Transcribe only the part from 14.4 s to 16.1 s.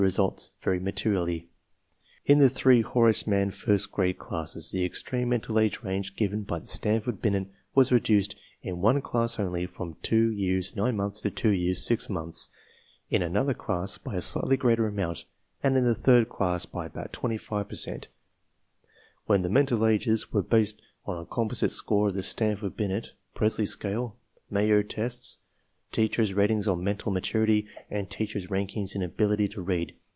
greater amount, and in the